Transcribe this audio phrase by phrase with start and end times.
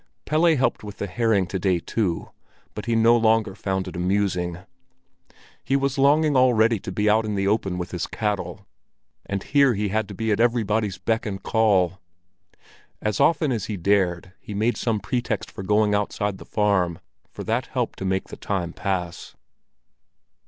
[0.25, 2.31] Pelle helped with the herring to day too,
[2.73, 4.57] but he no longer found it amusing.
[5.63, 8.65] He was longing already to be out in the open with his cattle;
[9.27, 11.99] and here he had to be at everybody's beck and call.
[12.99, 16.97] As often as he dared, he made some pretext for going outside the farm,
[17.29, 19.35] for that helped to make the time pass.